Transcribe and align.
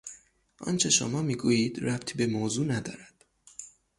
آنچه 0.59 0.89
شما 0.89 1.21
میگویید 1.21 1.79
ربطی 1.83 2.13
به 2.17 2.27
موضوع 2.27 2.65
ندارد. 2.67 3.25